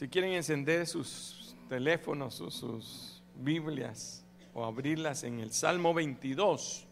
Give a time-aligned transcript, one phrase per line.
[0.00, 6.86] Si quieren encender sus teléfonos o sus Biblias o abrirlas en el Salmo 22,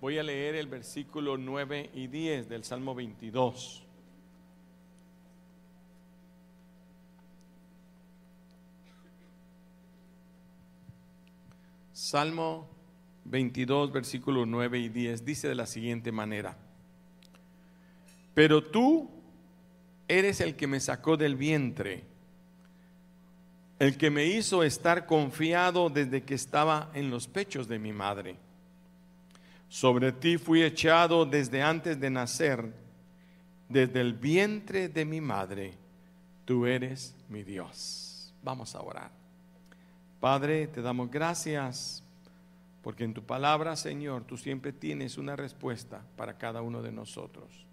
[0.00, 3.84] voy a leer el versículo 9 y 10 del Salmo 22.
[11.92, 12.68] Salmo
[13.24, 16.56] 22, versículos 9 y 10 dice de la siguiente manera,
[18.32, 19.10] pero tú
[20.06, 22.16] eres el que me sacó del vientre,
[23.78, 28.36] el que me hizo estar confiado desde que estaba en los pechos de mi madre.
[29.68, 32.72] Sobre ti fui echado desde antes de nacer,
[33.68, 35.74] desde el vientre de mi madre,
[36.44, 38.32] tú eres mi Dios.
[38.42, 39.10] Vamos a orar.
[40.20, 42.02] Padre, te damos gracias
[42.82, 47.68] porque en tu palabra, Señor, tú siempre tienes una respuesta para cada uno de nosotros.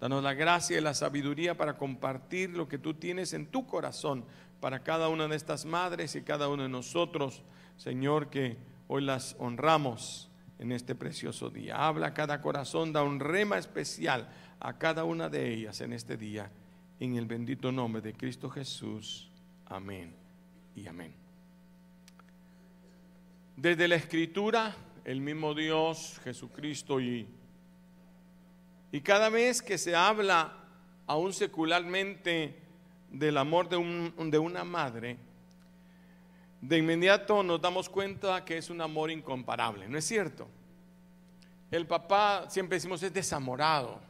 [0.00, 4.24] Danos la gracia y la sabiduría para compartir lo que tú tienes en tu corazón
[4.60, 7.42] para cada una de estas madres y cada uno de nosotros,
[7.76, 8.56] Señor, que
[8.88, 11.86] hoy las honramos en este precioso día.
[11.86, 14.28] Habla cada corazón, da un rema especial
[14.60, 16.50] a cada una de ellas en este día,
[16.98, 19.30] en el bendito nombre de Cristo Jesús.
[19.66, 20.14] Amén
[20.74, 21.14] y amén.
[23.56, 27.26] Desde la escritura, el mismo Dios, Jesucristo y,
[28.92, 30.64] y cada vez que se habla
[31.06, 32.65] aún secularmente
[33.18, 35.16] del amor de, un, de una madre,
[36.60, 40.48] de inmediato nos damos cuenta que es un amor incomparable, ¿no es cierto?
[41.70, 44.00] El papá, siempre decimos, es desamorado.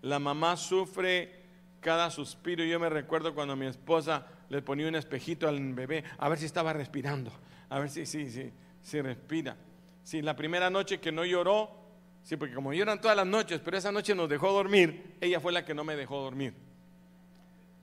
[0.00, 1.42] La mamá sufre
[1.80, 2.64] cada suspiro.
[2.64, 6.46] Yo me recuerdo cuando mi esposa le ponía un espejito al bebé a ver si
[6.46, 7.32] estaba respirando
[7.72, 8.52] a ver si, sí,
[8.82, 9.56] si respira.
[10.04, 11.70] Si la primera noche que no lloró,
[12.22, 15.52] sí, porque como lloran todas las noches, pero esa noche nos dejó dormir, ella fue
[15.52, 16.52] la que no me dejó dormir.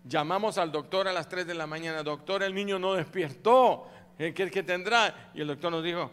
[0.04, 4.34] Llamamos al doctor a las 3 de la mañana, doctor, el niño no despertó, ¿qué,
[4.34, 5.32] que tendrá?
[5.34, 6.12] Y el doctor nos dijo,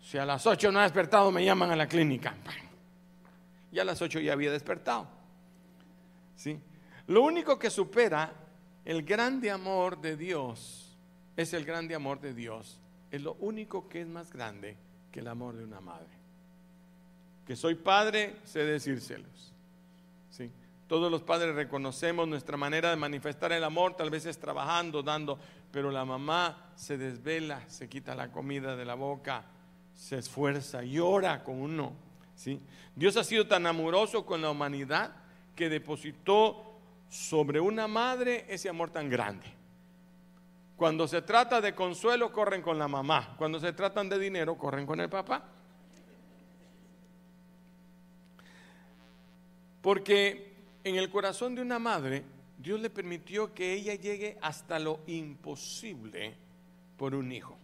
[0.00, 2.34] si a las 8 no ha despertado, me llaman a la clínica.
[3.70, 5.06] Y a las 8 ya había despertado.
[6.34, 6.58] ¿Sí?
[7.08, 8.32] Lo único que supera
[8.84, 10.96] el grande amor de Dios
[11.36, 14.76] es el grande amor de Dios es lo único que es más grande
[15.10, 16.18] que el amor de una madre.
[17.46, 19.54] Que soy padre, sé decírselos.
[20.30, 20.50] ¿sí?
[20.88, 25.38] Todos los padres reconocemos nuestra manera de manifestar el amor, tal vez es trabajando, dando,
[25.70, 29.44] pero la mamá se desvela, se quita la comida de la boca,
[29.92, 31.92] se esfuerza, llora con uno.
[32.34, 32.58] ¿sí?
[32.96, 35.12] Dios ha sido tan amoroso con la humanidad
[35.54, 36.78] que depositó
[37.10, 39.46] sobre una madre ese amor tan grande.
[40.74, 43.34] Cuando se trata de consuelo, corren con la mamá.
[43.36, 45.42] Cuando se tratan de dinero, corren con el papá.
[49.82, 50.47] Porque
[50.84, 52.24] en el corazón de una madre,
[52.58, 56.34] Dios le permitió que ella llegue hasta lo imposible
[56.96, 57.56] por un hijo.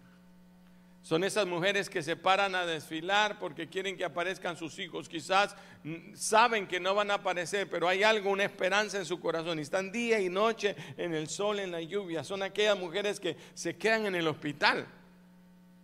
[1.05, 5.07] Son esas mujeres que se paran a desfilar porque quieren que aparezcan sus hijos.
[5.07, 9.21] Quizás mm, saben que no van a aparecer, pero hay algo, una esperanza en su
[9.21, 9.59] corazón.
[9.59, 12.25] Y están día y noche en el sol, en la lluvia.
[12.25, 14.87] Son aquellas mujeres que se quedan en el hospital.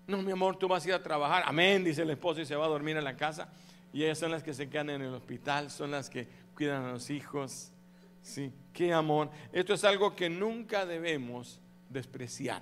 [0.07, 1.43] No, mi amor, tú vas a ir a trabajar.
[1.45, 3.53] Amén, dice el esposo y se va a dormir en la casa.
[3.93, 6.29] Y ellas son las que se quedan en el hospital, son las que
[6.61, 7.73] cuidan a los hijos.
[8.21, 9.31] Sí, qué amor.
[9.51, 12.61] Esto es algo que nunca debemos despreciar.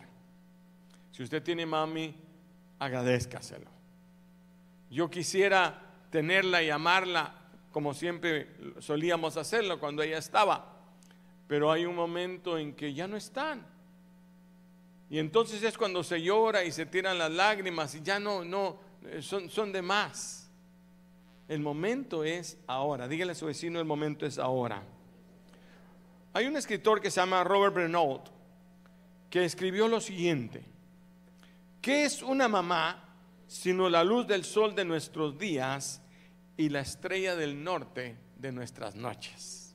[1.10, 2.14] Si usted tiene mami,
[2.78, 3.68] agradezcaselo.
[4.88, 7.34] Yo quisiera tenerla y amarla
[7.72, 10.76] como siempre solíamos hacerlo cuando ella estaba,
[11.48, 13.66] pero hay un momento en que ya no están.
[15.10, 18.78] Y entonces es cuando se llora y se tiran las lágrimas y ya no, no,
[19.02, 20.47] eh, son, son de más.
[21.48, 23.08] El momento es ahora.
[23.08, 24.82] Dígale a su vecino, el momento es ahora.
[26.34, 28.28] Hay un escritor que se llama Robert Renault
[29.30, 30.62] que escribió lo siguiente.
[31.80, 33.04] ¿Qué es una mamá
[33.46, 36.02] sino la luz del sol de nuestros días
[36.56, 39.74] y la estrella del norte de nuestras noches?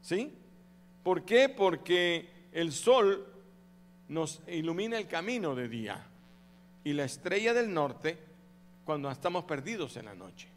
[0.00, 0.32] ¿Sí?
[1.02, 1.50] ¿Por qué?
[1.50, 3.26] Porque el sol
[4.08, 6.06] nos ilumina el camino de día
[6.84, 8.18] y la estrella del norte
[8.84, 10.53] cuando estamos perdidos en la noche.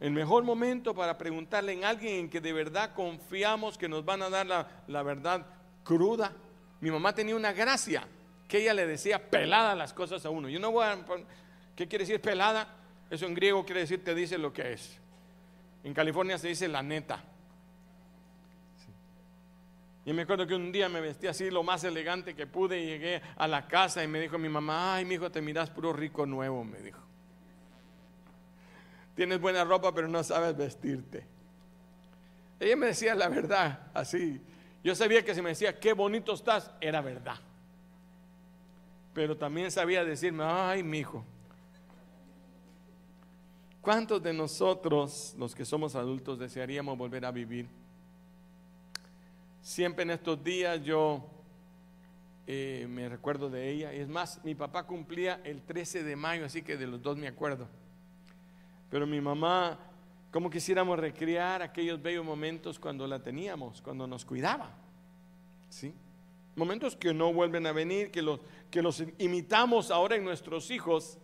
[0.00, 4.22] El mejor momento para preguntarle a alguien en que de verdad confiamos que nos van
[4.22, 5.46] a dar la, la verdad
[5.84, 6.32] cruda.
[6.80, 8.08] Mi mamá tenía una gracia
[8.48, 10.48] que ella le decía pelada las cosas a uno.
[10.48, 10.98] Yo no voy a,
[11.76, 12.66] ¿Qué quiere decir pelada?
[13.10, 14.98] Eso en griego quiere decir te dice lo que es.
[15.84, 17.22] En California se dice la neta.
[20.06, 22.86] Y me acuerdo que un día me vestí así lo más elegante que pude y
[22.86, 25.92] llegué a la casa y me dijo mi mamá, ay mi hijo te miras puro
[25.92, 27.09] rico nuevo, me dijo.
[29.20, 31.26] Tienes buena ropa pero no sabes vestirte.
[32.58, 34.40] Ella me decía la verdad así
[34.82, 37.36] Yo sabía que si me decía, qué bonito estás, era verdad.
[39.12, 41.22] Pero también sabía decirme, ay, mi hijo.
[43.82, 47.68] ¿Cuántos de nosotros, los que somos adultos, desearíamos volver a vivir?
[49.60, 51.28] Siempre en estos días yo
[52.46, 53.92] eh, me recuerdo de ella.
[53.92, 57.28] Es más, mi papá cumplía el 13 de mayo, así que de los dos me
[57.28, 57.68] acuerdo.
[58.90, 59.78] Pero mi mamá,
[60.32, 64.70] como quisiéramos recrear aquellos bellos momentos cuando la teníamos, cuando nos cuidaba.
[65.68, 65.94] ¿Sí?
[66.56, 68.40] Momentos que no vuelven a venir, que los,
[68.70, 71.18] que los imitamos ahora en nuestros hijos,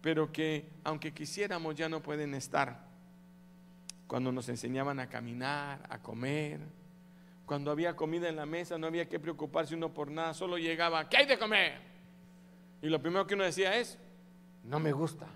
[0.00, 2.84] pero que aunque quisiéramos ya no pueden estar.
[4.06, 6.60] Cuando nos enseñaban a caminar, a comer,
[7.46, 11.08] cuando había comida en la mesa no había que preocuparse uno por nada, solo llegaba,
[11.08, 11.80] ¿qué hay de comer?
[12.80, 13.98] Y lo primero que uno decía es,
[14.62, 15.26] no me gusta.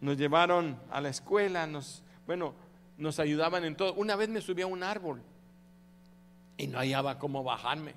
[0.00, 2.54] Nos llevaron a la escuela, nos, bueno,
[2.96, 3.94] nos ayudaban en todo.
[3.94, 5.22] Una vez me subí a un árbol
[6.56, 7.94] y no hallaba cómo bajarme.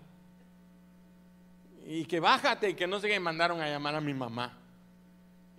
[1.86, 4.58] Y que bájate y que no sé qué, mandaron a llamar a mi mamá.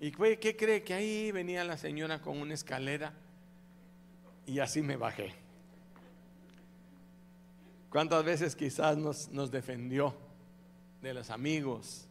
[0.00, 0.83] ¿Y qué cree?
[0.83, 3.12] Que ahí venía la señora con una escalera
[4.47, 5.35] y así me bajé.
[7.91, 10.15] ¿Cuántas veces quizás nos defendió
[11.03, 12.09] de los amigos?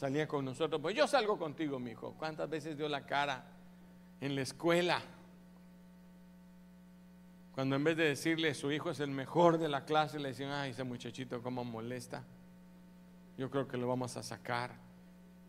[0.00, 2.14] Salía con nosotros, pues yo salgo contigo, mi hijo.
[2.16, 3.44] ¿Cuántas veces dio la cara
[4.22, 5.02] en la escuela?
[7.54, 10.52] Cuando en vez de decirle su hijo es el mejor de la clase, le decían,
[10.52, 12.24] ay, ese muchachito cómo molesta.
[13.36, 14.72] Yo creo que lo vamos a sacar.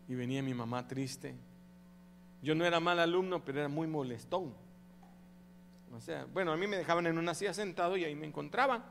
[0.06, 1.34] Y venía mi mamá triste.
[2.42, 4.52] Yo no era mal alumno, pero era muy molestón.
[5.96, 8.84] O sea, bueno, a mí me dejaban en una silla sentado y ahí me encontraban.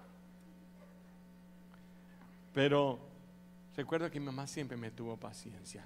[2.52, 3.11] Pero
[3.76, 5.86] recuerdo que mi mamá siempre me tuvo paciencia,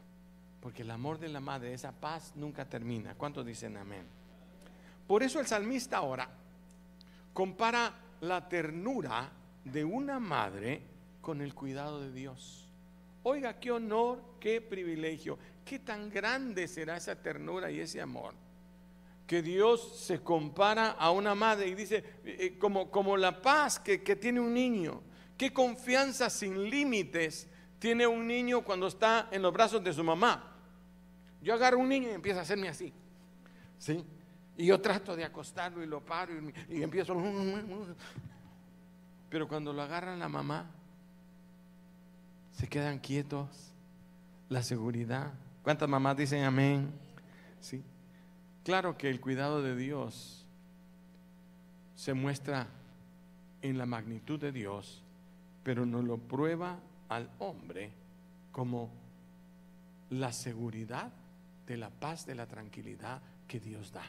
[0.61, 3.15] porque el amor de la madre, esa paz nunca termina.
[3.15, 4.05] ¿Cuántos dicen amén?
[5.07, 6.29] Por eso el salmista ahora
[7.33, 9.29] compara la ternura
[9.63, 10.81] de una madre
[11.21, 12.67] con el cuidado de Dios.
[13.23, 18.33] Oiga, qué honor, qué privilegio, qué tan grande será esa ternura y ese amor.
[19.27, 23.79] Que Dios se compara a una madre y dice, eh, eh, como, como la paz
[23.79, 25.01] que, que tiene un niño,
[25.37, 27.47] ¿Qué confianza sin límites
[27.79, 30.51] tiene un niño cuando está en los brazos de su mamá?
[31.41, 32.93] Yo agarro un niño y empieza a hacerme así.
[33.77, 34.03] ¿Sí?
[34.57, 36.33] Y yo trato de acostarlo y lo paro
[36.69, 37.15] y, empiezo.
[39.29, 40.65] Pero cuando lo agarran la mamá,
[42.53, 43.71] se quedan quietos.
[44.47, 45.33] La seguridad.
[45.63, 46.91] ¿Cuántas mamás dicen amén?
[47.59, 47.83] Sí.
[48.63, 50.45] Claro que el cuidado de Dios
[51.95, 52.67] se muestra
[53.61, 55.01] en la magnitud de Dios
[55.65, 56.77] pero no lo prueba
[57.09, 57.91] al hombre
[58.51, 58.89] como
[60.09, 61.11] la seguridad
[61.65, 64.05] de la paz, de la tranquilidad que Dios da.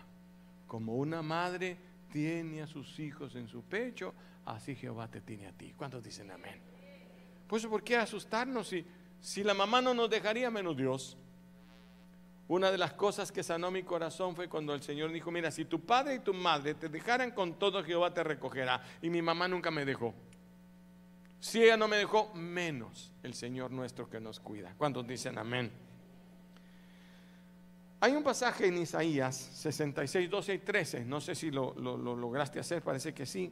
[0.66, 1.76] Como una madre
[2.10, 4.14] tiene a sus hijos en su pecho,
[4.44, 5.74] así Jehová te tiene a ti.
[5.76, 6.60] ¿Cuántos dicen amén?
[7.46, 8.84] Pues ¿por qué asustarnos si,
[9.20, 11.16] si la mamá no nos dejaría menos Dios?
[12.48, 15.64] Una de las cosas que sanó mi corazón fue cuando el Señor dijo, mira, si
[15.64, 18.80] tu padre y tu madre te dejaran con todo, Jehová te recogerá.
[19.02, 20.14] Y mi mamá nunca me dejó.
[21.40, 24.74] Si ella no me dejó, menos el Señor nuestro que nos cuida.
[24.76, 25.70] ¿Cuántos dicen amén?
[28.00, 31.04] Hay un pasaje en Isaías 66, 12 y 13.
[31.04, 33.50] No sé si lo, lograste hacer, parece que sí.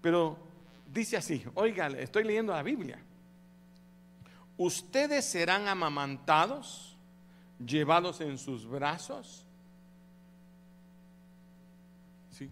[0.00, 0.36] Pero
[0.92, 2.98] dice así: Oiga, estoy leyendo la Biblia.
[4.56, 6.96] Ustedes serán amamantados,
[7.64, 9.44] llevados en sus brazos.
[12.30, 12.50] ¿Sí?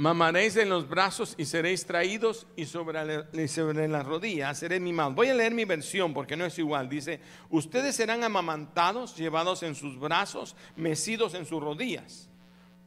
[0.00, 5.14] Mamaréis en los brazos y seréis traídos y sobre, las rodillas seréis mimados.
[5.14, 6.88] Voy a leer mi versión porque no es igual.
[6.88, 12.30] Dice, ustedes serán amamantados, llevados en sus brazos, mecidos en sus rodillas.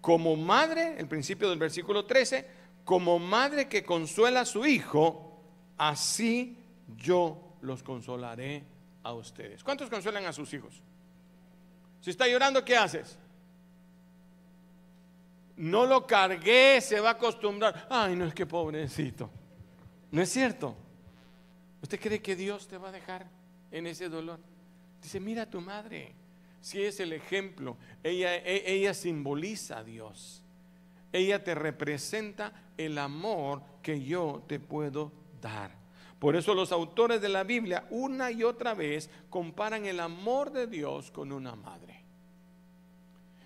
[0.02, 2.48] Como madre, el principio del versículo 13,
[2.84, 5.40] como madre que consuela a su hijo,
[5.78, 6.58] así
[6.98, 8.64] yo los consolaré
[9.04, 9.64] a ustedes.
[9.64, 10.82] ¿Cuántos consuelan a sus hijos?
[12.02, 13.20] Si está llorando, ¿qué haces?
[15.58, 17.88] No lo cargué, se va a acostumbrar.
[17.90, 19.30] Ay, no es que pobrecito.
[20.12, 20.76] No es cierto.
[21.82, 23.28] ¿Usted cree que Dios te va a dejar
[23.72, 24.40] en ese dolor?
[25.02, 26.14] Dice, mira a tu madre.
[26.62, 30.42] Si es el ejemplo, ella, e, ella simboliza a Dios.
[31.12, 35.76] Ella te representa el amor que yo te puedo dar.
[36.20, 40.68] Por eso los autores de la Biblia una y otra vez comparan el amor de
[40.68, 41.93] Dios con una madre.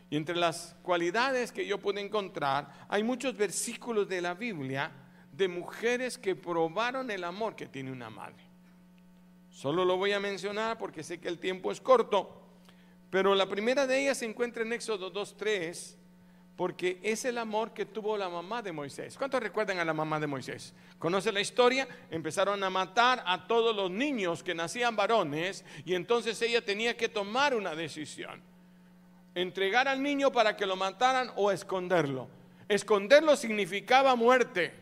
[0.10, 4.92] Y entre las cualidades que yo pude encontrar, hay muchos versículos de la Biblia
[5.32, 8.44] de mujeres que probaron el amor que tiene una madre.
[9.50, 12.42] Solo lo voy a mencionar porque sé que el tiempo es corto,
[13.10, 15.96] pero la primera de ellas se encuentra en Éxodo 2.3,
[16.56, 19.16] porque es el amor que tuvo la mamá de Moisés.
[19.18, 20.74] ¿Cuántos recuerdan a la mamá de Moisés?
[20.98, 21.88] ¿Conocen la historia?
[22.10, 27.10] Empezaron a matar a todos los niños que nacían varones y entonces ella tenía que
[27.10, 28.42] tomar una decisión.
[29.38, 32.28] Entregar al niño para que lo mataran o esconderlo.
[32.68, 34.74] Esconderlo significaba muerte.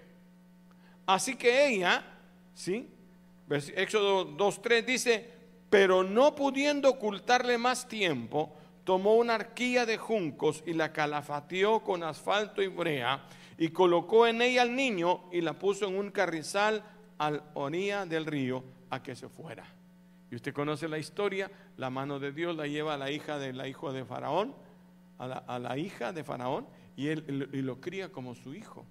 [1.06, 2.06] Así que ella,
[2.54, 2.88] ¿sí?
[3.50, 5.30] Éxodo 2.3 dice,
[5.70, 12.02] pero no pudiendo ocultarle más tiempo, tomó una arquilla de juncos y la calafateó con
[12.04, 13.26] asfalto y brea
[13.58, 16.82] y colocó en ella al niño y la puso en un carrizal
[17.18, 19.66] al orilla del río a que se fuera.
[20.36, 23.68] Usted conoce la historia, la mano de Dios la lleva a la hija de la
[23.70, 24.54] hijo de Faraón,
[25.18, 28.86] a la, hija de Faraón, y él y lo cría como su hijo.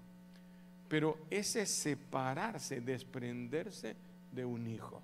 [0.88, 3.94] Pero ese separarse, desprenderse
[4.32, 5.02] de un hijo.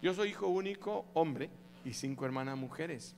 [0.00, 1.50] Yo soy hijo único, hombre,
[1.84, 3.16] y cinco hermanas mujeres.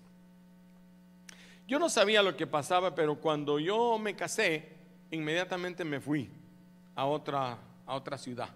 [1.69, 4.71] Yo no sabía lo que pasaba, pero cuando yo me casé,
[5.11, 6.31] inmediatamente me fui
[6.95, 8.49] a otra, a otra ciudad.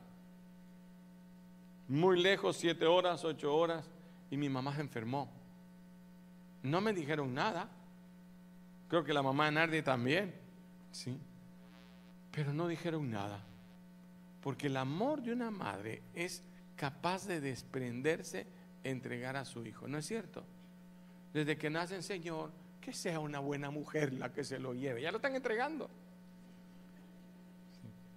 [1.90, 3.90] Muy lejos, siete horas, ocho horas,
[4.30, 5.28] y mi mamá se enfermó.
[6.62, 7.68] No me dijeron nada.
[8.86, 10.32] Creo que la mamá de Nardi también,
[10.92, 11.18] sí.
[12.30, 13.40] Pero no dijeron nada.
[14.40, 16.44] Porque el amor de una madre es
[16.76, 18.46] capaz de desprenderse
[18.84, 19.88] entregar a su hijo.
[19.88, 20.44] ¿No es cierto?
[21.34, 25.02] Desde que nace Señor, que sea una buena mujer la que se lo lleve.
[25.02, 25.90] Ya lo están entregando.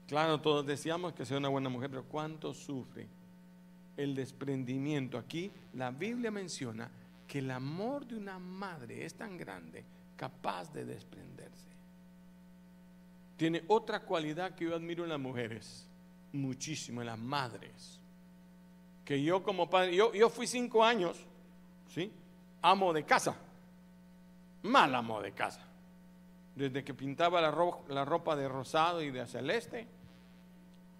[0.05, 3.22] Claro, todos decíamos que sea una buena mujer, pero ¿cuánto sufre
[3.97, 5.17] el desprendimiento?
[5.17, 6.89] Aquí la Biblia menciona
[7.27, 9.83] que el amor de una madre es tan grande,
[10.15, 11.69] capaz de desprenderse.
[13.37, 15.87] Tiene otra cualidad que yo admiro en las mujeres,
[16.31, 17.99] muchísimo, en las madres
[19.05, 21.17] que yo como padre, yo, yo fui cinco años,
[21.89, 22.11] ¿sí?
[22.61, 23.35] Amo de casa,
[24.63, 25.61] mal amo de casa.
[26.55, 27.53] Desde que pintaba la,
[27.89, 29.87] la ropa de rosado y de celeste,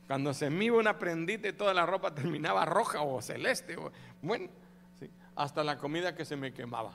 [0.07, 3.77] cuando se me iba una prendita y toda la ropa terminaba roja o celeste,
[4.21, 4.49] bueno,
[5.35, 6.93] hasta la comida que se me quemaba.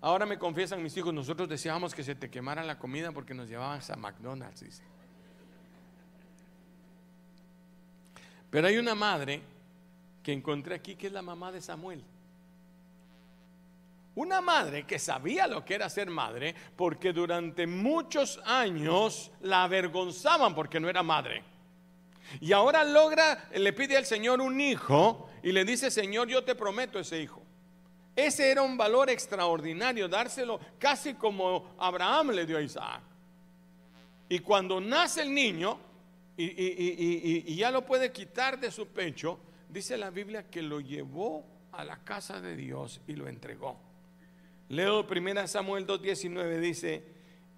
[0.00, 3.48] Ahora me confiesan mis hijos, nosotros decíamos que se te quemara la comida porque nos
[3.48, 4.82] llevaban a McDonald's.
[8.50, 9.42] Pero hay una madre
[10.22, 12.02] que encontré aquí, que es la mamá de Samuel.
[14.14, 20.54] Una madre que sabía lo que era ser madre, porque durante muchos años la avergonzaban
[20.54, 21.44] porque no era madre.
[22.40, 26.54] Y ahora logra, le pide al Señor un hijo y le dice, Señor, yo te
[26.54, 27.42] prometo ese hijo.
[28.14, 33.02] Ese era un valor extraordinario, dárselo casi como Abraham le dio a Isaac.
[34.28, 35.78] Y cuando nace el niño
[36.36, 41.84] y, ya lo puede quitar de su pecho, dice la Biblia que lo llevó a
[41.84, 43.78] la casa de Dios y lo entregó.
[44.68, 47.02] Leo 1 Samuel 2.19 dice,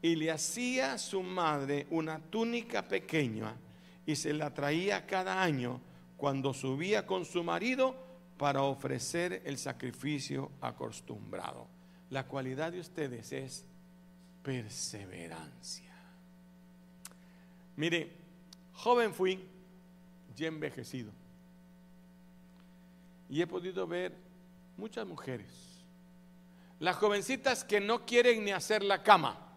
[0.01, 3.55] y le hacía su madre una túnica pequeña
[4.07, 5.81] y se la traía cada año
[6.17, 7.97] cuando subía con su marido
[8.37, 11.69] para ofrecer el sacrificio acostumbrado.
[12.11, 13.65] La cualidad de ustedes es
[14.43, 15.93] perseverancia.
[17.77, 18.13] Mire,
[18.75, 19.45] joven fui,
[20.37, 21.13] ya envejecido.
[23.31, 24.15] Y he podido ver
[24.77, 25.49] muchas mujeres.
[26.81, 29.52] Las jovencitas que no quieren ni hacer la cama.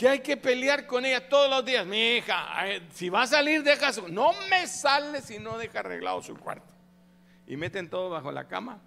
[0.00, 1.86] Que hay que pelear con ella todos los días.
[1.86, 2.48] Mi hija,
[2.90, 4.08] si va a salir, deja su.
[4.08, 6.72] No me sale si no deja arreglado su cuarto.
[7.46, 8.80] Y meten todo bajo la cama.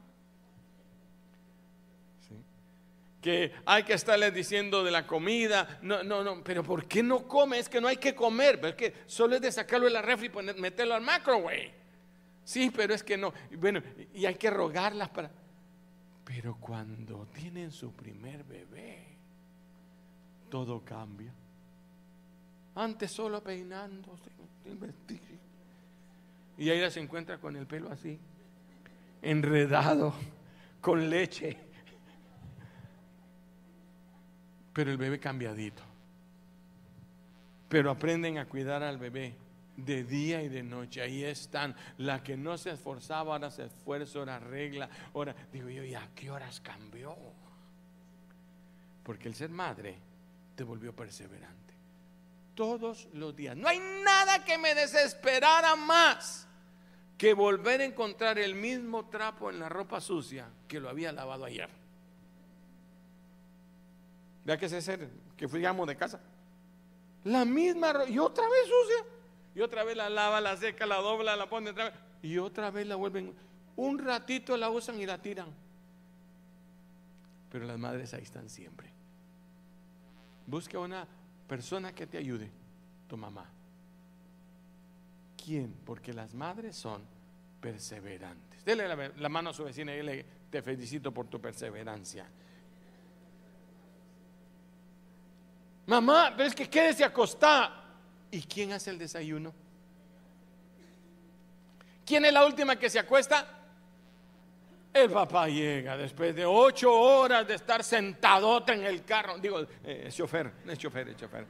[3.22, 5.78] que hay que estarle diciendo de la comida.
[5.84, 7.60] No, no, no, pero ¿por qué no come?
[7.60, 10.60] Es que no hay que comer, es solo es de sacarlo de la refri y
[10.60, 11.76] meterlo al microwave.
[12.44, 13.32] Sí, pero es que no.
[13.56, 13.84] Bueno,
[14.16, 15.30] y hay que rogarlas para...
[16.26, 19.13] Pero cuando tienen su primer bebé,
[20.54, 21.34] todo cambia.
[22.76, 24.30] Antes solo peinándose,
[26.60, 28.20] y ahí se encuentra con el pelo así,
[29.24, 30.14] enredado,
[30.80, 31.58] con leche.
[34.74, 35.82] Pero el bebé cambiadito.
[37.68, 39.34] Pero aprenden a cuidar al bebé
[39.76, 41.02] de día y de noche.
[41.02, 41.76] Ahí están.
[41.98, 44.88] La que no se esforzaba, ahora se esfuerza, ahora arregla.
[45.16, 47.18] Ahora, digo yo, ¿y a qué horas cambió?
[49.04, 50.13] Porque el ser madre
[50.56, 51.74] te volvió perseverante.
[52.56, 53.58] Todos los días.
[53.58, 56.48] No hay nada que me desesperara más
[57.18, 61.46] que volver a encontrar el mismo trapo en la ropa sucia que lo había lavado
[61.46, 61.70] ayer.
[64.46, 66.20] Vea que ese ser que fuimos de casa.
[67.24, 69.06] La misma y otra vez sucia
[69.56, 72.72] y otra vez la lava, la seca, la dobla, la pone otra vez y otra
[72.72, 73.34] vez la vuelven.
[73.76, 75.48] Un ratito la usan y la tiran.
[77.50, 78.93] pero las madres ahí están siempre.
[80.46, 81.08] Busca una
[81.48, 82.50] persona que te ayude,
[83.08, 83.50] tu mamá.
[85.44, 85.74] ¿Quién?
[85.86, 87.02] Porque las madres son
[87.60, 88.64] perseverantes.
[88.64, 92.26] Dele la, mano a su vecina y dile, te felicito por tu perseverancia.
[95.86, 97.82] Mamá, pero es que quédese acostada.
[98.32, 99.54] ¿Y quién hace el desayuno?
[102.06, 103.63] ¿Quién es la última que se acuesta?
[104.94, 109.40] El papá llega después de ocho horas de estar sentadote en el carro.
[109.40, 111.46] Digo, eh, chofer, es chofer, es chofer.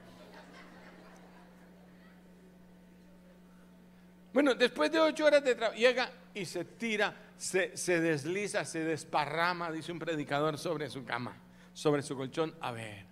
[4.32, 8.80] Bueno, después de ocho horas de trabajo, llega y se tira, se, se desliza, se
[8.80, 11.36] desparrama, dice un predicador, sobre su cama,
[11.74, 12.56] sobre su colchón.
[12.62, 13.06] A ver,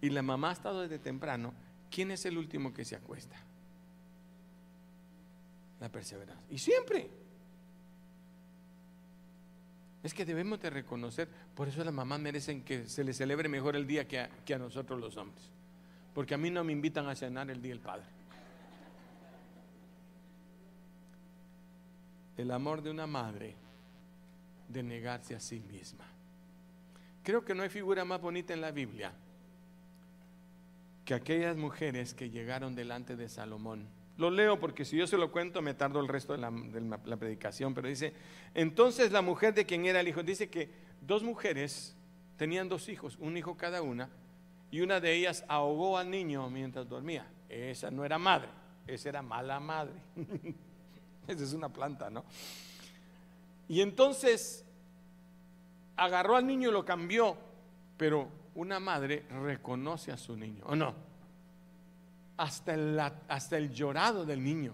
[0.00, 1.52] y la mamá ha estado desde temprano.
[1.90, 3.36] ¿Quién es el último que se acuesta?
[5.80, 6.46] La perseverancia.
[6.48, 7.19] Y siempre.
[10.02, 13.76] Es que debemos de reconocer, por eso las mamás merecen que se les celebre mejor
[13.76, 15.50] el día que a, nosotros los hombres.
[16.14, 18.06] Porque a mí no me invitan a cenar el día del Padre.
[22.36, 23.54] El amor de una madre
[24.68, 26.06] de negarse a sí misma.
[27.22, 29.12] Creo que no hay figura más bonita en la Biblia
[31.04, 33.86] que aquellas mujeres que llegaron delante de Salomón
[34.16, 37.74] lo leo porque si yo se lo cuento me tardo el resto de la, predicación,
[37.74, 38.12] pero dice,
[38.54, 41.96] entonces la mujer de quien era el hijo, dice que dos mujeres
[42.36, 44.10] tenían dos hijos, un hijo cada una,
[44.70, 47.26] y una de ellas ahogó al niño mientras dormía.
[47.48, 48.48] Esa no era madre,
[48.86, 49.94] esa era mala madre.
[51.26, 52.24] esa es una planta, ¿no?
[53.68, 54.64] Y entonces
[55.96, 57.36] agarró al niño y lo cambió,
[57.96, 61.09] pero una madre reconoce a su niño, ¿o no?
[62.40, 64.72] Hasta el, hasta el llorado del niño.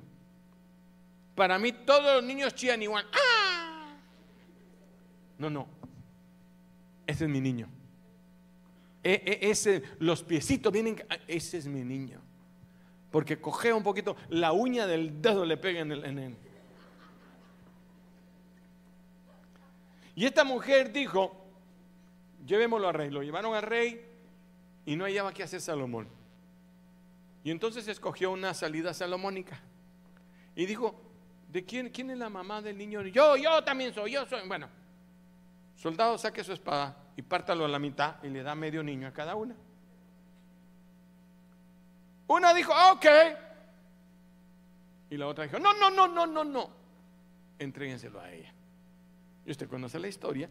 [1.35, 3.05] Para mí todos los niños chillan igual.
[3.13, 3.97] ¡Ah!
[5.37, 5.67] No, no.
[7.09, 7.69] Ese es mi niño.
[9.03, 11.05] E, e, ese, los piecitos vienen.
[11.27, 12.21] Ese es mi niño.
[13.11, 16.37] Porque cogea un poquito, la uña del dedo le pega en el, en él.
[20.15, 21.45] Y esta mujer dijo:
[22.47, 23.11] Llevémoslo al rey.
[23.11, 24.07] Lo llevaron al rey
[24.85, 26.07] y no hallaba qué hacer Salomón.
[27.47, 29.61] Y entonces escogió una salida salomónica.
[30.57, 31.01] Y dijo,
[31.49, 33.03] ¿de quién, quién es la mamá del niño?
[33.03, 34.49] Yo, yo también soy, yo soy.
[34.49, 34.69] Bueno,
[35.77, 39.13] soldado saque su espada y pártalo a la mitad y le da medio niño a
[39.13, 39.55] cada una.
[42.27, 43.07] Una dijo, ok.
[45.11, 46.71] Y la otra dijo, no, no, no, no, no, no.
[47.61, 48.53] Entréguenselo a ella.
[49.45, 50.51] Y usted conoce la historia,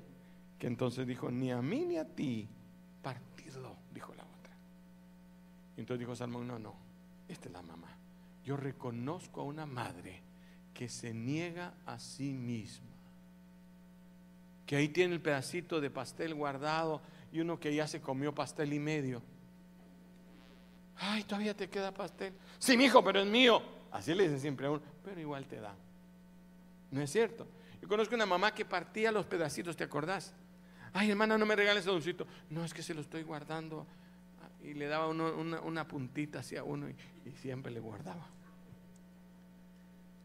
[0.57, 2.47] que entonces dijo, ni a mí ni a ti,
[3.01, 4.53] partidlo, dijo la otra.
[5.75, 6.84] Y entonces dijo Salmón, no, no,
[7.27, 7.95] esta es la mamá.
[8.43, 10.21] Yo reconozco a una madre
[10.73, 12.87] que se niega a sí misma.
[14.65, 18.73] Que ahí tiene el pedacito de pastel guardado y uno que ya se comió pastel
[18.73, 19.21] y medio.
[20.97, 22.33] Ay, todavía te queda pastel.
[22.59, 23.61] Sí, mi hijo, pero es mío.
[23.91, 25.75] Así le dicen siempre a uno, pero igual te dan.
[26.91, 27.47] ¿No es cierto?
[27.81, 30.33] Yo conozco una mamá que partía los pedacitos, ¿te acordás?
[30.93, 32.25] Ay, hermana, no me regales ese dulcito.
[32.49, 33.85] No, es que se lo estoy guardando
[34.65, 36.95] y le daba una, puntita hacia uno y,
[37.37, 38.25] siempre le guardaba.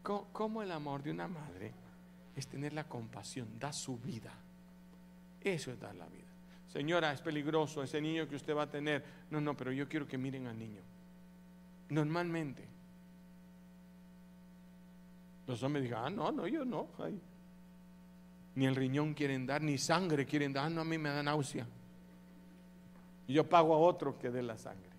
[0.03, 1.71] ¿Cómo, el amor de una madre
[2.35, 4.33] es tener la compasión, da su vida?
[5.41, 6.27] Eso es dar la vida.
[6.67, 9.03] Señora, es peligroso ese niño que usted va a tener.
[9.29, 10.81] No, no, pero yo quiero que miren al niño.
[11.89, 12.65] Normalmente.
[15.47, 16.87] Los hombres digan, ah, no, no, yo no.
[18.55, 20.65] Ni el riñón quieren dar, ni sangre quieren dar.
[20.65, 21.67] Ah, no, a mí me da náusea.
[23.31, 24.89] Y yo pago a otro que dé la sangre.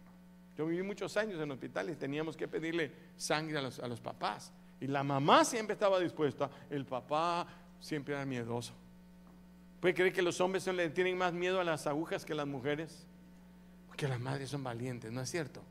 [0.56, 4.00] Yo viví muchos años en hospital y teníamos que pedirle sangre a los, a los
[4.00, 4.50] papás.
[4.80, 7.46] Y la mamá siempre estaba dispuesta, el papá
[7.78, 8.72] siempre era miedoso.
[9.80, 13.06] ¿Puede creer que los hombres le tienen más miedo a las agujas que las mujeres?
[13.86, 15.62] Porque las madres son valientes, ¿no es cierto?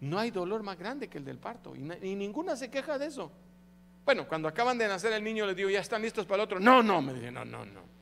[0.00, 3.08] No hay dolor más grande que el del parto y, y ninguna se queja de
[3.08, 3.30] eso.
[4.06, 6.58] Bueno, cuando acaban de nacer el niño les digo, ¿ya están listos para el otro?
[6.58, 7.96] No, no, me dicen, no, no, no.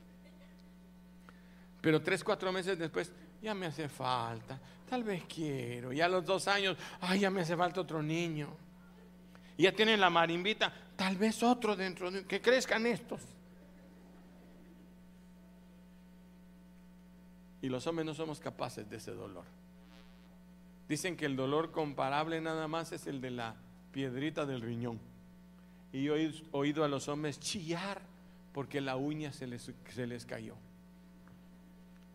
[1.85, 3.13] Pero tres, cuatro meses después,
[3.45, 5.93] ya me hace falta, tal vez quiero.
[5.93, 8.49] Ya a los dos años, ay, ya me hace falta otro niño.
[9.55, 13.21] Y ya tienen la marimbita, tal vez otro dentro de que crezcan estos.
[17.61, 19.45] Y los hombres no somos capaces de ese dolor.
[20.89, 23.55] Dicen que el dolor comparable nada más es el de la
[23.91, 24.99] piedrita del riñón.
[25.93, 28.01] Y yo he oído a los hombres chillar
[28.53, 30.55] porque la uña se les, se les cayó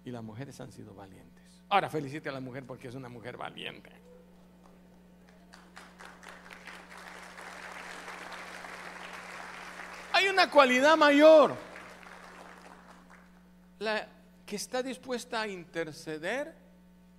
[0.05, 1.63] y las mujeres han sido valientes.
[1.69, 3.91] Ahora felicite a la mujer porque es una mujer valiente.
[10.13, 11.55] Hay una cualidad mayor.
[14.45, 16.55] que está dispuesta a interceder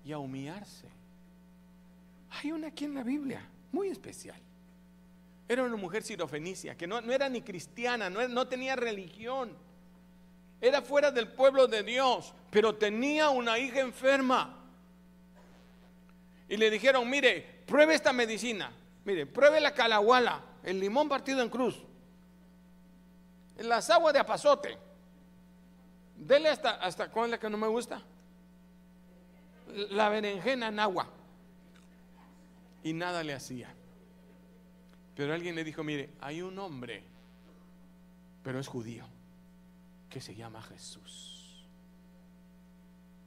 [0.03, 0.89] y a humillarse.
[2.29, 4.39] Hay una aquí en la Biblia, muy especial.
[5.47, 9.57] Era una mujer sirofenicia, que no, era ni cristiana, no tenía religión.
[10.61, 14.57] Era fuera del pueblo de Dios, pero tenía una hija enferma.
[16.47, 18.71] Y le dijeron, mire, pruebe esta medicina.
[19.03, 21.83] Mire, pruebe la calahuala, el limón partido en cruz,
[23.57, 24.77] las aguas de apazote.
[26.15, 28.01] Dele hasta, hasta ¿cuál es la que no me gusta?
[29.89, 31.07] La berenjena en agua.
[32.83, 33.73] Y nada le hacía.
[35.15, 37.03] Pero alguien le dijo, mire, hay un hombre,
[38.43, 39.05] pero es judío,
[40.11, 41.65] que se llama Jesús,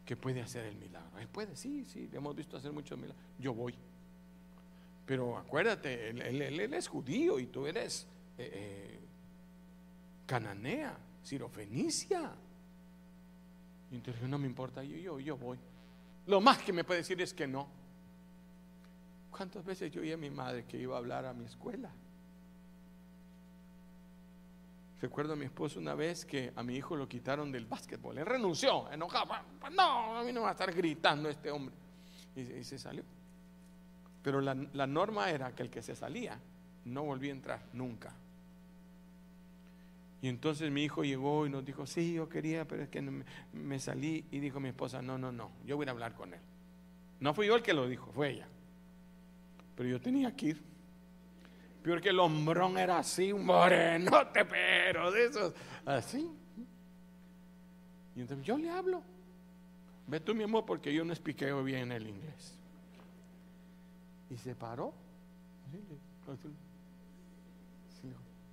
[0.04, 1.18] que puede hacer el milagro.
[1.18, 3.24] Él puede, sí, sí, le hemos visto hacer muchos milagros.
[3.38, 3.74] Yo voy.
[5.06, 8.06] Pero acuérdate, él, es judío y tú eres
[8.38, 9.00] eh, eh,
[10.26, 12.32] cananea, sirofenicia.
[13.90, 15.58] Y entonces no me importa, yo, yo, yo voy.
[16.26, 17.66] Lo más que me puede decir es que no.
[19.30, 21.90] ¿Cuántas veces yo oí a mi madre que iba a hablar a mi escuela?
[25.00, 28.16] Recuerdo a mi esposo una vez que a mi hijo lo quitaron del básquetbol.
[28.18, 29.34] Él renunció, enojado.
[29.72, 31.74] No, a mí no va a estar gritando este hombre.
[32.36, 33.04] y se salió.
[34.24, 36.40] Pero la, norma era que el que se salía
[36.86, 38.14] no volvía a entrar nunca.
[40.22, 43.78] Y entonces mi hijo llegó y nos dijo, sí, yo quería, pero es que me,
[43.78, 44.24] salí.
[44.30, 46.40] Y dijo mi esposa, no, no, no, yo voy a hablar con él.
[47.20, 48.48] No fui yo el que lo dijo, fue ella.
[49.76, 50.62] Pero yo tenía que ir.
[51.84, 55.52] Peor que el hombrón era así, un morenote, pero de esos,
[55.84, 56.26] así.
[58.16, 59.02] Y entonces yo le hablo.
[60.06, 62.58] Ve tú, mi amor, porque yo no expliqué bien el inglés.
[64.30, 64.94] Y se paró.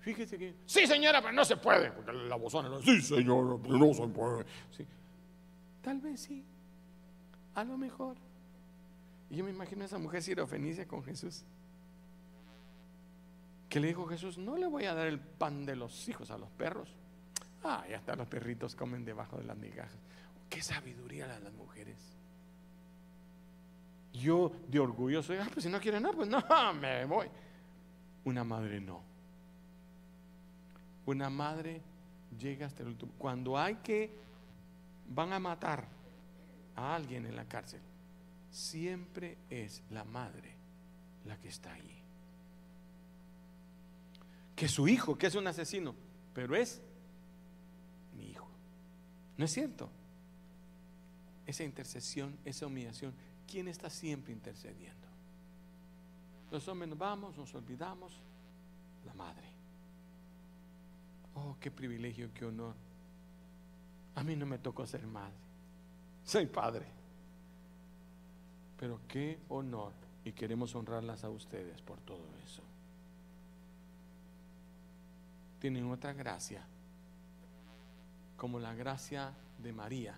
[0.01, 3.93] Fíjese que, sí señora, pero no se puede, porque la bozona, sí señora, pero no
[3.93, 4.45] se puede.
[5.81, 6.43] Tal vez sí,
[7.55, 8.17] a lo mejor.
[9.29, 11.45] Y yo me imagino a esa mujer sirofenicia con Jesús.
[13.71, 16.37] Que le dijo Jesús, no le voy a dar el pan de los hijos a
[16.37, 16.93] los perros.
[17.63, 19.97] Ah, ya hasta los perritos comen debajo de las migajas.
[20.49, 21.95] Qué sabiduría las mujeres.
[24.11, 26.43] Yo de orgulloso, ah, pues si no quiere nada, pues no,
[26.81, 27.27] me voy.
[28.25, 29.01] Una madre no.
[31.05, 31.81] Una madre
[32.37, 33.13] llega hasta el último.
[33.17, 34.13] Cuando hay que,
[35.07, 35.87] van a matar
[36.75, 37.79] a alguien en la cárcel,
[38.49, 40.57] siempre es la madre
[41.23, 42.00] la que está allí.
[44.61, 45.95] Que su hijo, que es un asesino,
[46.35, 46.79] pero es
[48.15, 48.47] mi hijo.
[49.35, 49.89] ¿No es cierto?
[51.47, 53.11] Esa intercesión, esa humillación
[53.47, 55.07] ¿quién está siempre intercediendo?
[56.51, 58.13] Los hombres vamos, nos olvidamos,
[59.07, 59.47] la madre.
[61.33, 62.75] Oh, qué privilegio, qué honor.
[64.13, 65.33] A mí no me tocó ser madre,
[66.23, 66.85] soy padre.
[68.77, 69.93] Pero qué honor
[70.23, 72.61] y queremos honrarlas a ustedes por todo eso.
[75.61, 76.61] Tienen otra gracia,
[78.35, 80.15] como la gracia de María,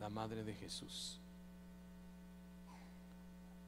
[0.00, 1.20] la madre de Jesús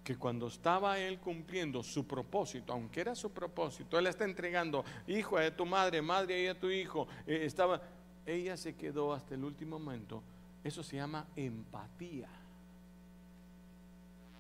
[0.09, 5.37] que cuando estaba él cumpliendo su propósito, aunque era su propósito, él está entregando hijo
[5.37, 7.83] a tu madre, madre a tu hijo, eh, estaba,
[8.25, 10.23] ella se quedó hasta el último momento.
[10.65, 12.27] Eso se llama empatía.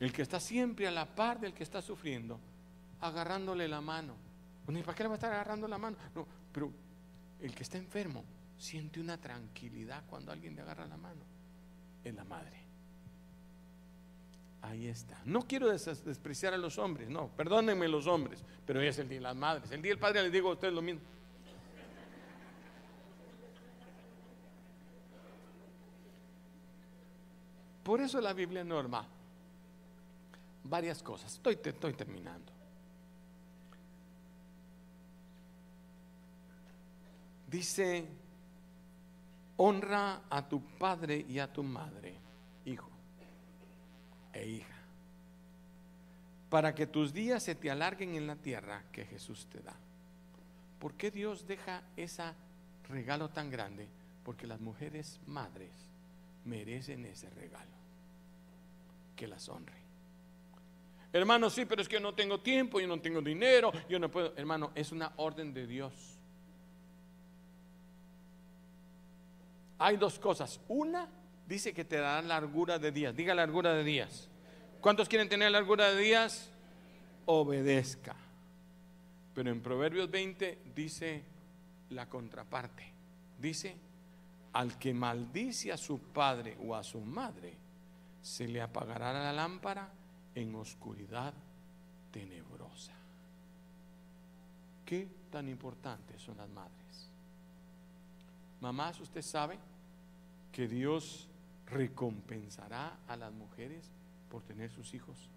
[0.00, 2.40] El que está siempre a la par del que está sufriendo,
[3.02, 4.14] agarrándole la mano.
[4.68, 5.96] Bueno, ¿y para qué le va a estar agarrando la mano?
[6.14, 6.70] No, pero
[7.40, 8.22] el que está enfermo
[8.58, 11.22] siente una tranquilidad cuando alguien le agarra la mano.
[12.04, 12.58] Es la madre.
[14.60, 15.22] Ahí está.
[15.24, 19.22] No quiero despreciar a los hombres, no, perdónenme los hombres, pero es el día de
[19.22, 19.70] las madres.
[19.70, 21.00] El día del padre les digo a ustedes lo mismo.
[27.84, 29.08] Por eso la Biblia norma
[30.62, 31.32] varias cosas.
[31.32, 31.56] Estoy
[31.94, 32.57] terminando.
[37.48, 38.06] Dice,
[39.56, 42.14] honra a tu padre y a tu madre,
[42.64, 42.90] hijo
[44.32, 44.76] e hija,
[46.50, 49.74] para que tus días se te alarguen en la tierra que Jesús te da.
[50.78, 52.34] ¿Por qué Dios deja ese
[52.88, 53.88] regalo tan grande?
[54.24, 55.72] Porque las mujeres madres
[56.44, 57.70] merecen ese regalo.
[59.16, 59.78] Que las honre.
[61.12, 64.36] Hermano, sí, pero es que no tengo tiempo, yo no tengo dinero, yo no puedo.
[64.36, 66.17] Hermano, es una orden de Dios.
[69.78, 70.60] Hay dos cosas.
[70.68, 71.08] Una,
[71.46, 73.14] dice que te dará largura de días.
[73.14, 74.28] Diga largura de días.
[74.80, 76.50] ¿Cuántos quieren tener largura de días?
[77.26, 78.16] Obedezca.
[79.34, 81.22] Pero en Proverbios 20 dice
[81.90, 82.92] la contraparte.
[83.38, 83.76] Dice,
[84.52, 87.56] al que maldice a su padre o a su madre,
[88.20, 89.92] se le apagará la lámpara
[90.34, 91.32] en oscuridad
[92.10, 92.94] tenebrosa.
[94.84, 96.87] ¿Qué tan importantes son las madres?
[98.60, 99.58] Mamás, usted sabe
[100.52, 101.28] que Dios
[101.66, 103.90] recompensará a las mujeres
[104.30, 105.30] por tener sus hijos.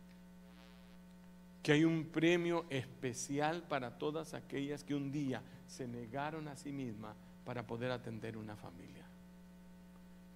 [1.62, 6.72] Que hay un premio especial para todas aquellas que un día se negaron a sí
[6.72, 9.06] mismas para poder atender una familia.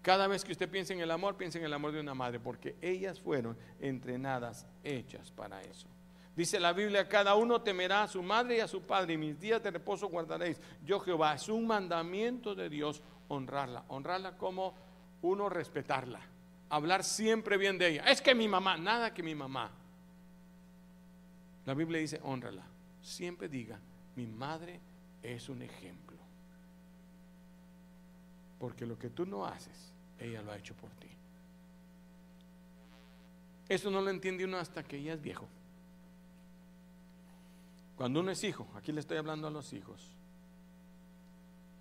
[0.02, 2.40] Cada vez que usted piense en el amor, piense en el amor de una madre,
[2.40, 5.88] porque ellas fueron entrenadas, hechas para eso.
[6.36, 9.40] Dice la Biblia, cada uno temerá a su madre y a su padre, y mis
[9.40, 10.60] días de reposo guardaréis.
[10.86, 13.86] Yo Jehová, es un mandamiento de Dios honrarla.
[13.88, 14.74] Honrarla como
[15.22, 16.20] uno respetarla.
[16.70, 18.04] Hablar siempre bien de ella.
[18.10, 19.72] Es que mi mamá, nada que mi mamá.
[21.66, 22.64] La Biblia dice, honrala.
[23.02, 23.80] Siempre diga,
[24.16, 24.80] mi madre
[25.24, 26.18] es un ejemplo.
[28.60, 31.08] Porque lo que tú no haces, ella lo ha hecho por ti.
[33.70, 35.48] Eso no lo entiende uno hasta que ella es viejo.
[37.96, 40.16] Cuando uno es hijo, aquí le estoy hablando a los hijos,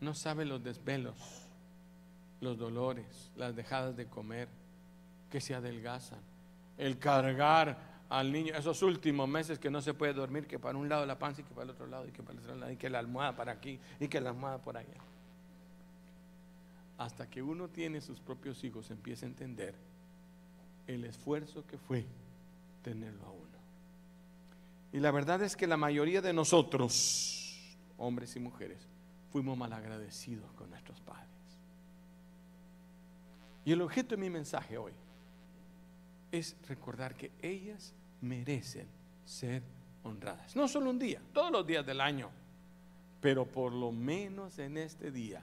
[0.00, 1.16] no sabe los desvelos,
[2.40, 4.48] los dolores, las dejadas de comer,
[5.30, 6.20] que se adelgazan,
[6.78, 10.88] el cargar al niño esos últimos meses que no se puede dormir, que para un
[10.88, 12.70] lado la panza y que para el otro lado y que para el otro lado
[12.70, 14.94] y que la almohada para aquí y que la almohada por allá
[16.98, 19.74] hasta que uno tiene sus propios hijos, empieza a entender
[20.86, 22.06] el esfuerzo que fue
[22.82, 23.43] tenerlo a uno.
[24.94, 28.78] Y la verdad es que la mayoría de nosotros, hombres y mujeres,
[29.32, 31.26] fuimos malagradecidos con nuestros padres.
[33.64, 34.92] Y el objeto de mi mensaje hoy
[36.30, 38.86] es recordar que ellas merecen
[39.24, 39.64] ser
[40.04, 40.54] honradas.
[40.54, 42.30] No solo un día, todos los días del año,
[43.20, 45.42] pero por lo menos en este día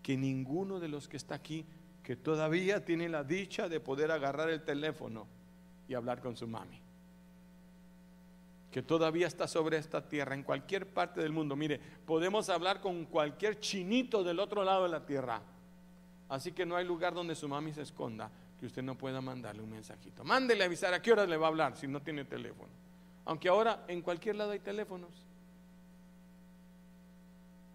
[0.00, 1.64] que ninguno de los que está aquí,
[2.04, 5.26] que todavía tiene la dicha de poder agarrar el teléfono
[5.88, 6.85] y hablar con su mami,
[8.76, 11.56] que todavía está sobre esta tierra, en cualquier parte del mundo.
[11.56, 15.40] Mire, podemos hablar con cualquier chinito del otro lado de la tierra.
[16.28, 19.62] Así que no hay lugar donde su mami se esconda que usted no pueda mandarle
[19.62, 20.24] un mensajito.
[20.24, 22.68] Mándele avisar a qué hora le va a hablar si no tiene teléfono.
[23.24, 25.24] Aunque ahora en cualquier lado hay teléfonos.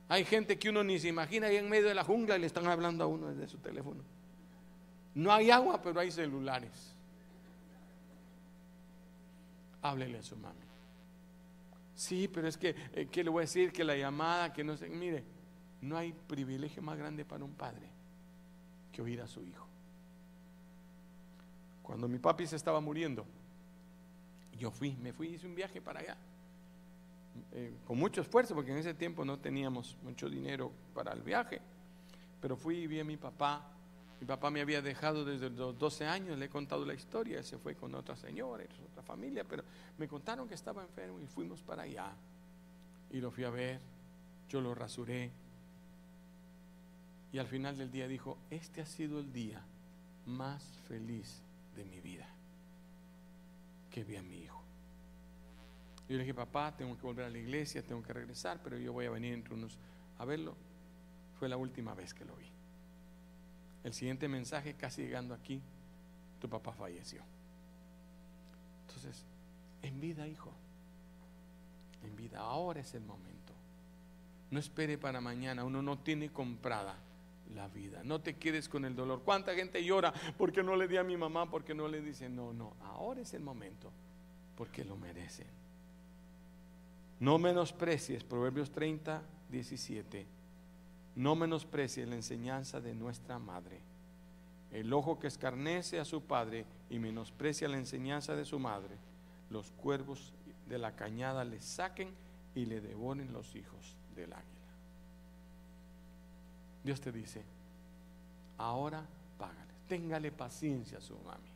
[0.07, 2.45] Hay gente que uno ni se imagina ahí en medio de la jungla y le
[2.45, 4.03] están hablando a uno desde su teléfono.
[5.15, 6.93] No hay agua, pero hay celulares.
[9.81, 10.70] Háblele a su mami.
[12.01, 13.71] Sí, pero es que, eh, ¿qué le voy a decir?
[13.71, 14.89] Que la llamada, que no sé.
[14.89, 15.23] Mire,
[15.81, 17.87] no hay privilegio más grande para un padre
[18.91, 19.67] que oír a su hijo.
[21.83, 23.23] Cuando mi papi se estaba muriendo,
[24.57, 26.17] yo fui, me fui, hice un viaje para allá.
[27.51, 31.61] Eh, con mucho esfuerzo, porque en ese tiempo no teníamos mucho dinero para el viaje.
[32.41, 33.63] Pero fui y vi a mi papá.
[34.21, 37.57] Mi papá me había dejado desde los 12 años, le he contado la historia, se
[37.57, 39.63] fue con otra señora otra familia, pero
[39.97, 42.13] me contaron que estaba enfermo y fuimos para allá.
[43.09, 43.79] Y lo fui a ver,
[44.47, 45.31] yo lo rasuré.
[47.33, 49.65] Y al final del día dijo, este ha sido el día
[50.27, 51.41] más feliz
[51.75, 52.27] de mi vida,
[53.89, 54.61] que vi a mi hijo.
[56.07, 58.93] Yo le dije, papá, tengo que volver a la iglesia, tengo que regresar, pero yo
[58.93, 59.79] voy a venir entre unos
[60.19, 60.55] a verlo.
[61.39, 62.50] Fue la última vez que lo vi.
[63.83, 65.61] El siguiente mensaje, casi llegando aquí,
[66.39, 67.21] tu papá falleció.
[68.87, 69.25] Entonces,
[69.81, 70.51] en vida, hijo,
[72.03, 73.53] en vida, ahora es el momento.
[74.49, 76.95] No espere para mañana, uno no tiene comprada
[77.55, 78.01] la vida.
[78.03, 79.21] No te quedes con el dolor.
[79.23, 81.49] ¿Cuánta gente llora porque no le di a mi mamá?
[81.49, 83.91] Porque no le dice, no, no, ahora es el momento,
[84.55, 85.47] porque lo merecen.
[87.19, 90.40] No menosprecies, Proverbios 30, 17.
[91.15, 93.81] No menosprecies la enseñanza de nuestra madre.
[94.71, 98.95] El ojo que escarnece a su padre y menosprecia la enseñanza de su madre,
[99.49, 100.33] los cuervos
[100.67, 102.09] de la cañada le saquen
[102.55, 104.61] y le devoren los hijos del águila.
[106.83, 107.43] Dios te dice,
[108.57, 109.05] ahora
[109.37, 111.49] págale, téngale paciencia a su mami.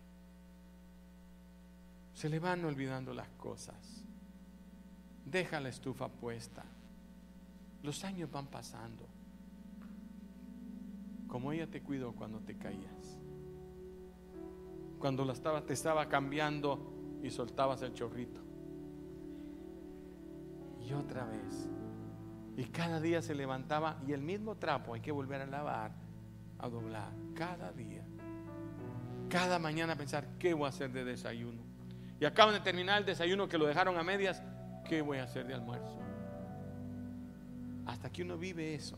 [2.13, 3.75] Se le van olvidando las cosas.
[5.25, 6.63] Deja la estufa puesta.
[7.83, 9.05] Los años van pasando.
[11.35, 13.19] Como ella te cuidó cuando te caías.
[14.99, 18.39] Cuando la estaba, te estaba cambiando y soltabas el chorrito.
[20.79, 21.69] Y otra vez.
[22.55, 25.91] Y cada día se levantaba y el mismo trapo hay que volver a lavar,
[26.57, 27.11] a doblar.
[27.33, 28.05] Cada día.
[29.27, 31.63] Cada mañana pensar, ¿qué voy a hacer de desayuno?
[32.17, 34.41] Y acaban de terminar el desayuno que lo dejaron a medias
[34.87, 35.99] ¿qué voy a hacer de almuerzo?
[37.87, 38.97] Hasta que uno vive eso,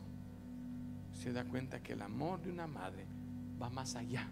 [1.18, 3.04] se da cuenta que el amor de una madre
[3.60, 4.30] va más allá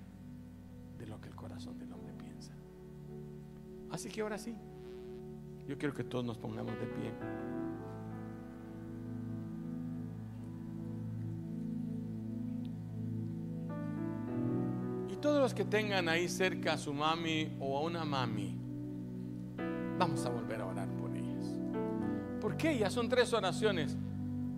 [0.97, 2.53] de lo que el corazón del hombre piensa.
[3.91, 4.55] Así que ahora sí,
[5.67, 7.13] yo quiero que todos nos pongamos de pie.
[15.13, 18.57] Y todos los que tengan ahí cerca a su mami o a una mami,
[19.99, 21.59] vamos a volver a orar por ellas.
[22.41, 22.79] ¿Por qué?
[22.79, 23.97] Ya son tres oraciones.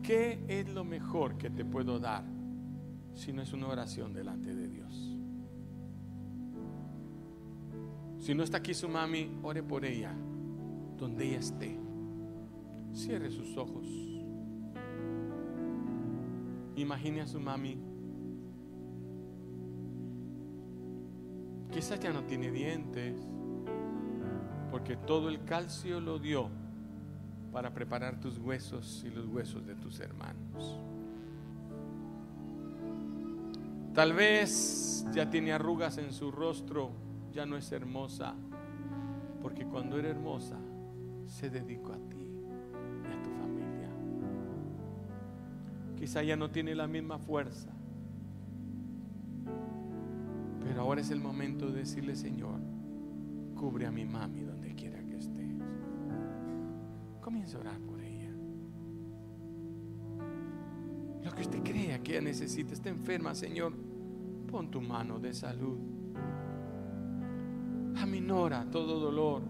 [0.03, 2.25] ¿Qué es lo mejor que te puedo dar
[3.15, 5.19] si no es una oración delante de Dios?
[8.19, 10.15] Si no está aquí su mami, ore por ella,
[10.99, 11.79] donde ella esté.
[12.93, 13.87] Cierre sus ojos.
[16.77, 17.79] Imagine a su mami.
[21.71, 23.15] Quizás ya no tiene dientes,
[24.71, 26.51] porque todo el calcio lo dio
[27.59, 30.79] para preparar tus huesos y los huesos de tus hermanos.
[33.93, 36.93] Tal vez ya tiene arrugas en su rostro,
[37.33, 38.37] ya no es hermosa,
[39.43, 40.57] porque cuando era hermosa
[41.27, 42.31] se dedicó a ti
[43.03, 43.91] y a tu familia.
[45.97, 47.73] Quizá ya no tiene la misma fuerza,
[50.63, 52.61] pero ahora es el momento de decirle, Señor,
[53.57, 54.98] cubre a mi mami donde quiera
[57.29, 58.31] Comienza a orar por ella.
[61.23, 63.75] Lo que usted crea que ella necesita, está enferma, Señor,
[64.51, 65.77] pon tu mano de salud.
[67.99, 69.43] Aminora todo dolor.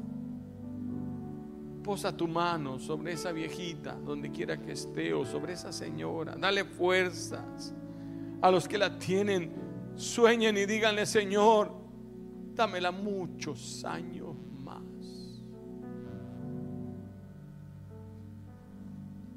[1.84, 6.34] Posa tu mano sobre esa viejita, donde quiera que esté, o sobre esa señora.
[6.34, 7.72] Dale fuerzas.
[8.42, 9.52] A los que la tienen,
[9.94, 11.72] sueñen y díganle, Señor,
[12.56, 14.17] dámela muchos años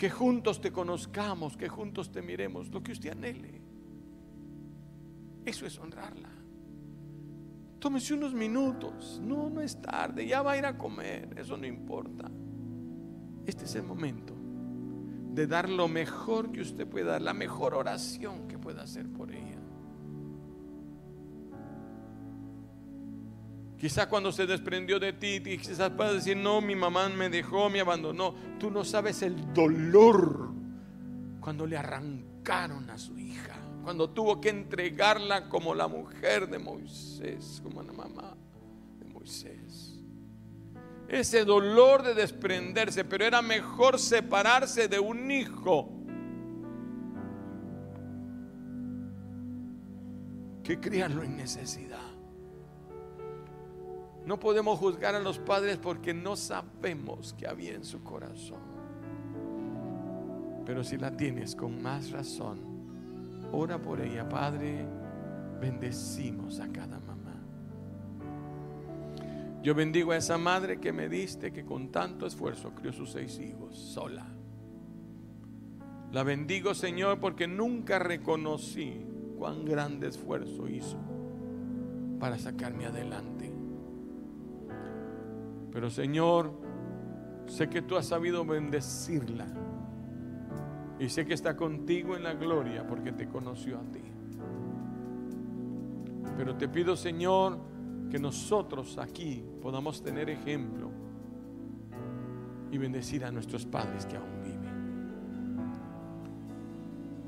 [0.02, 3.62] Que juntos te conozcamos, que juntos te miremos, lo que usted anhele.
[5.46, 6.28] Eso es honrarla.
[7.78, 9.22] Tómese unos minutos.
[9.24, 10.26] No, no es tarde.
[10.26, 11.36] Ya va a ir a comer.
[11.38, 12.32] Eso no importa.
[13.46, 14.34] Este es el momento
[15.36, 19.61] de dar lo mejor que usted pueda la mejor oración que pueda hacer por ella.
[23.82, 27.80] Quizá cuando se desprendió de ti, quizás puedas decir, no, mi mamá me dejó, me
[27.80, 28.36] abandonó.
[28.60, 30.52] Tú no sabes el dolor
[31.40, 37.60] cuando le arrancaron a su hija, cuando tuvo que entregarla como la mujer de Moisés,
[37.64, 38.38] como la mamá
[39.00, 40.00] de Moisés.
[41.08, 45.90] Ese dolor de desprenderse, pero era mejor separarse de un hijo
[50.64, 52.11] que criarlo en necesidad.
[54.26, 58.60] No podemos juzgar a los padres porque no sabemos qué había en su corazón.
[60.66, 62.60] Pero si la tienes con más razón,
[63.52, 64.86] ora por ella, Padre.
[65.60, 67.36] Bendecimos a cada mamá.
[69.62, 73.40] Yo bendigo a esa madre que me diste, que con tanto esfuerzo crió sus seis
[73.40, 74.26] hijos sola.
[76.12, 79.06] La bendigo, Señor, porque nunca reconocí
[79.38, 80.98] cuán grande esfuerzo hizo
[82.20, 83.51] para sacarme adelante.
[85.72, 86.52] Pero Señor,
[87.48, 89.48] sé que tú has sabido bendecirla.
[91.00, 94.04] Y sé que está contigo en la gloria porque te conoció a ti.
[96.38, 97.58] Pero te pido, Señor,
[98.10, 100.92] que nosotros aquí podamos tener ejemplo
[102.72, 104.51] y bendecir a nuestros padres que aún viven.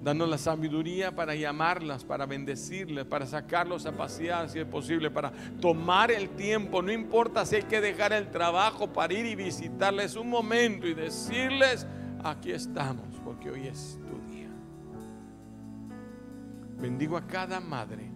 [0.03, 5.31] Danos la sabiduría para llamarlas, para bendecirles, para sacarlos a pasear si es posible, para
[5.61, 6.81] tomar el tiempo.
[6.81, 10.93] No importa si hay que dejar el trabajo para ir y visitarles un momento y
[10.93, 11.87] decirles,
[12.21, 14.49] aquí estamos, porque hoy es tu día.
[16.77, 18.11] Bendigo a cada madre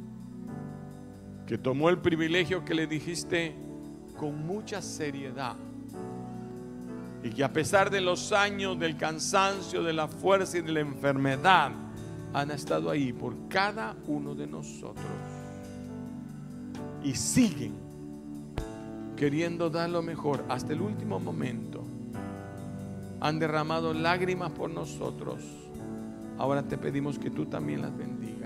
[1.46, 3.56] que tomó el privilegio que le dijiste
[4.18, 5.56] con mucha seriedad
[7.28, 10.80] y que a pesar de los años, del cansancio, de la fuerza y de la
[10.80, 11.72] enfermedad,
[12.34, 15.06] han estado ahí por cada uno de nosotros.
[17.04, 17.74] Y siguen
[19.18, 21.84] queriendo dar lo mejor hasta el último momento.
[23.20, 25.42] Han derramado lágrimas por nosotros.
[26.38, 28.37] Ahora te pedimos que tú también las bendigas.